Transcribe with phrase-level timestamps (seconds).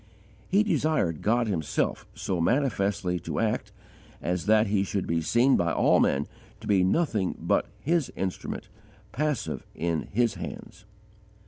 [0.49, 3.71] He desired God Himself so manifestly to act
[4.19, 6.25] as that he should be seen by all men
[6.59, 8.67] to be nothing but His instrument,
[9.11, 10.85] passive in His hands.